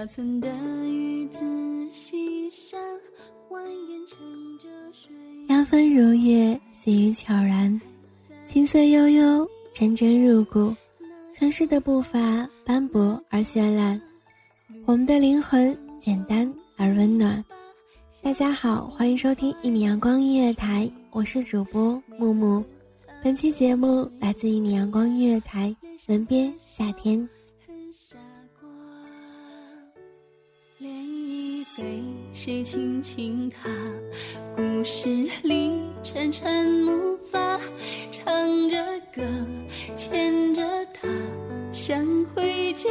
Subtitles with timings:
[0.00, 0.48] 小村的
[0.86, 1.44] 鱼子
[1.92, 2.80] 溪上
[3.50, 5.14] 蜿蜒乘着水。
[5.46, 7.78] 凉风如夜，细雨悄然，
[8.46, 10.74] 青色悠悠，阵阵入骨。
[11.34, 14.00] 城市的步伐斑驳而绚烂，
[14.86, 17.44] 我们的灵魂简单而温暖。
[18.22, 22.64] 大家好，欢迎收听一米阳光音乐台，我是主播木木。
[23.22, 25.76] 本期节目来自一米阳光音乐台，
[26.08, 27.28] 文编夏天。
[32.42, 33.68] 谁轻轻踏？
[34.56, 35.10] 故事
[35.42, 36.90] 里沉沉木
[37.30, 37.60] 筏，
[38.10, 38.82] 唱着
[39.14, 39.22] 歌，
[39.94, 41.06] 牵着她，
[41.74, 42.02] 想
[42.34, 42.88] 回家。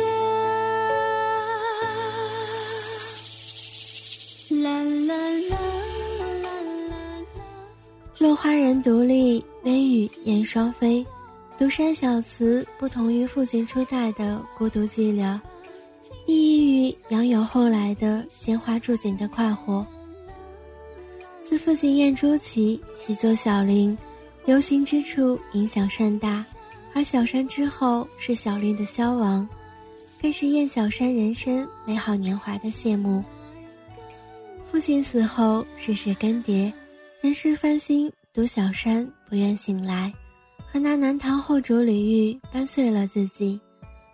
[4.52, 5.16] 啦啦
[5.50, 5.58] 啦
[6.44, 6.96] 啦啦啦。
[8.20, 11.04] 落花人独立，微雨燕双飞。
[11.58, 15.40] 独山小词不同于父亲初代的孤独寂寥，
[16.70, 19.86] 于杨友后来的鲜花著锦的快活。
[21.44, 23.98] 自父亲燕朱起习作小林，
[24.46, 26.46] 流行之处影响甚大，
[26.94, 29.48] 而小山之后是小林的消亡，
[30.22, 33.24] 更是燕小山人生美好年华的谢幕。
[34.72, 36.72] 父亲死后，世事更迭，
[37.22, 40.14] 人事翻新，独小山不愿醒来，
[40.72, 43.60] 和那南唐后主李煜掰碎了自己，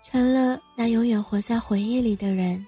[0.08, 2.64] 成了那永远活在回忆里的人。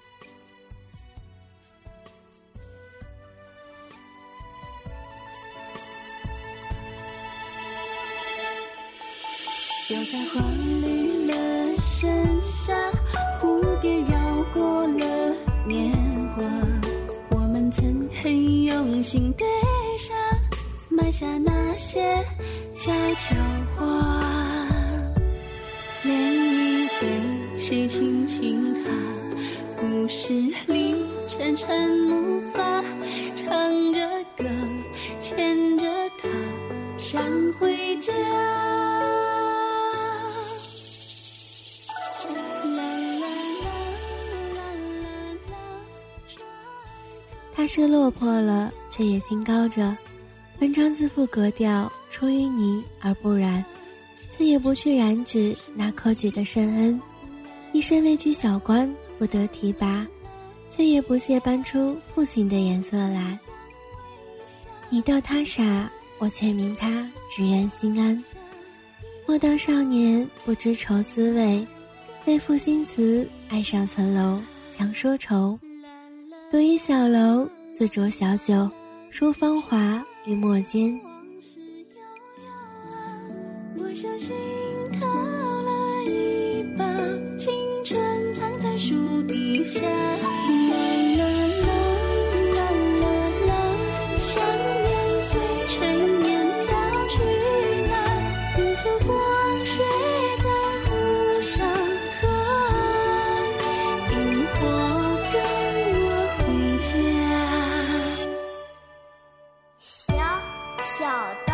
[9.88, 10.40] 又在花
[10.82, 11.34] 绿了
[11.78, 12.74] 盛夏，
[13.40, 15.34] 蝴蝶绕过了
[15.64, 15.92] 年
[16.34, 16.42] 华。
[17.30, 19.46] 我们曾很用心对
[19.96, 20.16] 上，
[20.90, 22.02] 埋下那些
[22.74, 23.36] 悄悄
[23.76, 23.77] 话。
[27.68, 28.90] 谁轻轻踏？
[29.78, 30.32] 故事
[30.68, 32.82] 里沉沉木筏，
[33.36, 34.08] 唱着
[34.38, 34.44] 歌，
[35.20, 35.84] 牵着
[36.18, 36.28] 她，
[36.96, 37.22] 想
[37.60, 38.10] 回家。
[42.24, 42.32] 啦
[42.64, 42.82] 啦
[43.20, 43.28] 啦
[44.54, 44.60] 啦
[45.04, 45.12] 啦
[45.50, 46.40] 啦，
[47.52, 49.94] 他是落魄了，却也清高着。
[50.60, 53.62] 文章自负格调，出淤泥而不染，
[54.30, 56.98] 却也不去染指那科举的圣恩。
[57.72, 60.06] 一生位居小官，不得提拔，
[60.68, 63.38] 却也不屑搬出父亲的颜色来。
[64.90, 68.22] 你道他傻，我却明他只愿心安。
[69.26, 71.66] 莫道少年不知愁滋味，
[72.24, 74.40] 为赋新词，爱上层楼，
[74.72, 75.58] 强说愁。
[76.50, 78.68] 独倚小楼，自酌小酒，
[79.10, 80.98] 书芳华于墨间。
[110.98, 111.47] 叫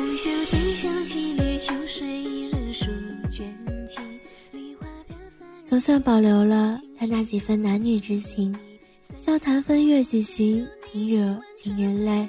[0.00, 2.86] 红袖添香，几缕秋水人数
[3.30, 3.54] 卷
[3.86, 3.98] 起，
[4.50, 5.46] 梨花飘散。
[5.66, 8.56] 总算保留了他那几分男女之情，
[9.14, 12.26] 笑谈风月几巡，平惹尽人泪。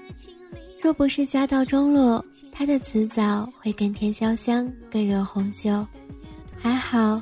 [0.81, 5.87] 若不是家道中落，他的词藻会更添潇湘，更惹红袖。
[6.57, 7.21] 还好，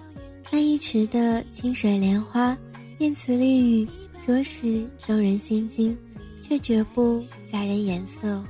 [0.49, 2.57] 那一池的清水莲花，
[2.97, 3.87] 念词丽语，
[4.19, 5.95] 着实动人心惊，
[6.41, 7.21] 却绝不
[7.51, 8.43] 假人眼色。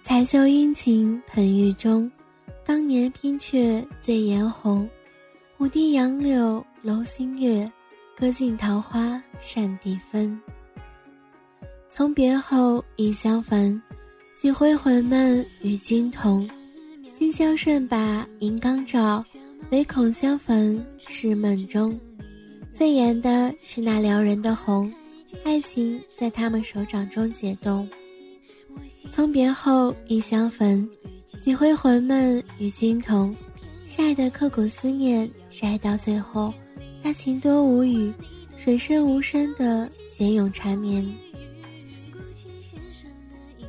[0.00, 2.10] 彩袖殷勤捧玉钟，
[2.64, 4.88] 当年拼却醉颜红。
[5.58, 7.70] 五帝杨柳楼新月，
[8.18, 10.36] 歌尽桃花扇底分。
[11.88, 13.80] 从别后已相逢，
[14.34, 16.50] 几回魂梦与君同。
[17.14, 19.24] 今宵剩把银缸照，
[19.70, 21.96] 唯恐相逢是梦中。
[22.72, 24.92] 最艳的是那撩人的红，
[25.44, 27.88] 爱情在他们手掌中解冻。
[29.10, 30.90] 从别后已相逢，
[31.24, 33.32] 几回魂梦与君同。
[33.86, 36.52] 晒得刻骨思念，晒到最后，
[37.02, 38.12] 那情多无语，
[38.56, 41.02] 水深无声的闲咏缠绵。
[42.12, 43.66] 古琴弦上的音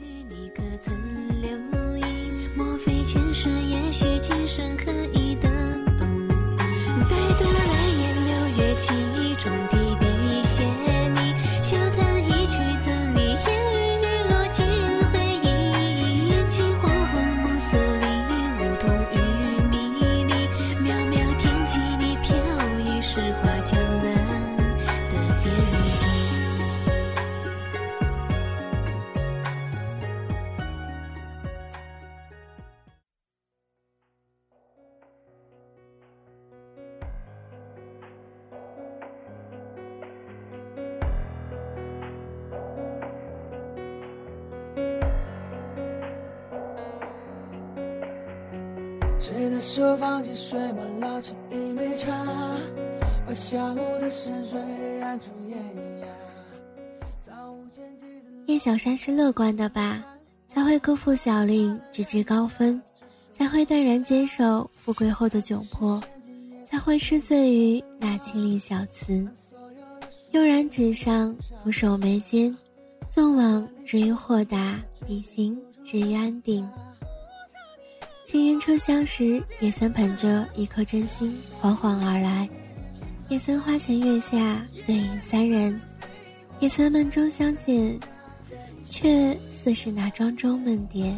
[0.00, 0.92] 律，你可曾
[1.40, 1.50] 留
[1.98, 2.02] 意？
[2.56, 5.48] 莫非前世，也许今生可以的
[6.00, 6.28] 偶遇？
[7.08, 8.30] 待得来年六
[8.64, 8.92] 月起，
[9.38, 9.79] 重提
[49.60, 52.16] 的手放进水墨，捞起一杯茶，
[58.46, 60.02] 叶小山是乐观的吧，
[60.48, 62.80] 才会辜负小令，直至高分，
[63.34, 66.02] 才会淡然接受富贵后的窘迫，
[66.64, 69.28] 才会失醉于那清丽小词。
[70.30, 72.56] 悠然纸上，俯首眉间，
[73.10, 76.66] 纵往至于豁达，笔行至于安定。
[78.30, 82.48] 青云初相识，也曾捧着一颗真心缓缓而来，
[83.28, 85.80] 也曾花前月下对饮三人，
[86.60, 87.98] 也曾梦中相见，
[88.88, 91.12] 却似是那庄周梦蝶。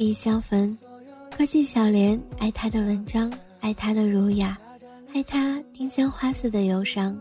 [0.00, 0.74] 后已相逢，
[1.30, 3.30] 可记小莲爱他的文章，
[3.60, 4.58] 爱他的儒雅，
[5.12, 7.14] 爱他丁香花似的忧伤。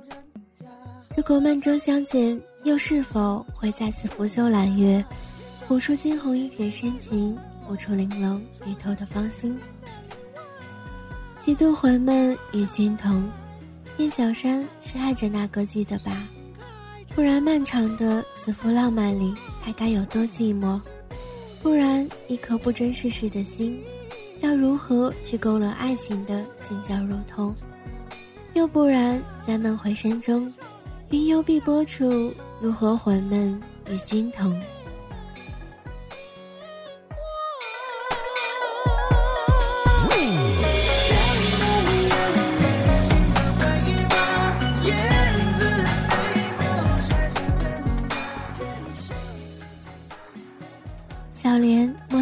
[1.18, 5.04] 如果梦中相见，又是否会再次拂袖揽月，
[5.68, 7.38] 谱出惊鸿一瞥深情，
[7.70, 9.60] 舞出玲珑玉透的芳心？
[11.42, 13.30] 几度魂梦与君同，
[13.98, 16.26] 燕小山是爱着那歌妓的吧？
[17.14, 20.80] 突然漫长的此幅浪漫里，他该有多寂寞？
[21.62, 23.82] 不然，一颗不争世事的心，
[24.40, 27.54] 要如何去勾勒爱情的心绞肉痛？
[28.54, 30.52] 又不然，在梦回山中，
[31.10, 34.58] 云游碧波处，如何魂梦与君同？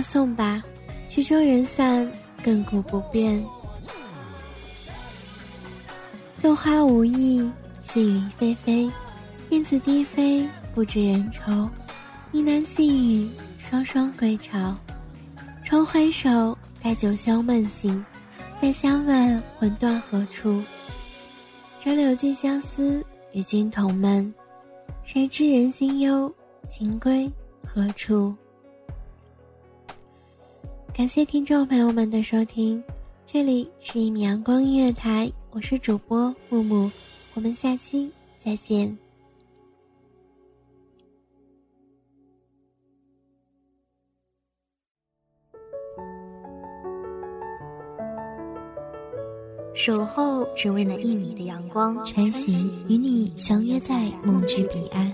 [0.07, 0.63] 送吧，
[1.09, 2.09] 曲终人散，
[2.41, 3.45] 亘古不变。
[6.41, 8.89] 落花无意，细雨霏霏，
[9.49, 11.51] 燕子低飞，不知人愁。
[12.31, 14.73] 呢喃细语，双双归巢。
[15.61, 18.05] 重回首，待九霄梦醒，
[18.61, 20.63] 再相问魂断何处？
[21.77, 24.33] 折柳寄相思，与君同闷。
[25.03, 26.33] 谁知人心忧，
[26.65, 27.29] 情归
[27.61, 28.33] 何处？
[30.97, 32.83] 感谢听众朋友们的收听，
[33.23, 36.89] 这里是一米阳光音乐台，我是主播木木，
[37.35, 38.97] 我们下期再见。
[49.75, 55.13] 守候只为那一米的阳光，穿行与你相约在梦之彼岸。